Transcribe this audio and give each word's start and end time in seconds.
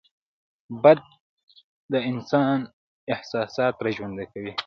باد 0.81 1.01
د 1.91 1.93
انسان 2.09 2.59
احساسات 3.13 3.73
راژوندي 3.85 4.25
کوي 4.31 4.51